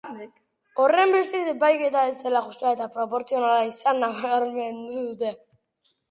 Horrenbestez, 0.83 1.41
epaiketa 1.51 2.05
ez 2.11 2.15
zela 2.27 2.41
justua 2.45 2.71
eta 2.77 2.87
proportzionala 2.95 3.59
izan 3.73 4.01
nabarmendu 4.05 5.05
dute. 5.11 5.31